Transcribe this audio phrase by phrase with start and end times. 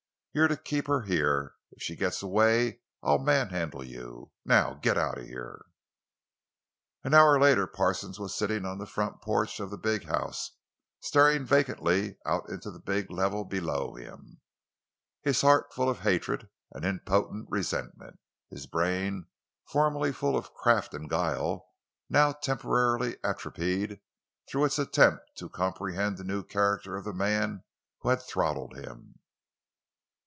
[0.33, 1.55] You're to keep her here.
[1.71, 4.31] If she gets away I'll manhandle you!
[4.45, 5.65] Now get out of here!"
[7.03, 10.51] An hour later Parsons was sitting on the front porch of the big house,
[11.01, 14.39] staring vacantly out into the big level below him,
[15.21, 18.17] his heart full of hatred and impotent resentment;
[18.49, 19.25] his brain,
[19.65, 21.67] formerly full of craft and guile,
[22.09, 23.99] now temporarily atrophied
[24.49, 27.65] through its attempts to comprehend the new character of the man
[27.99, 29.15] who had throttled him.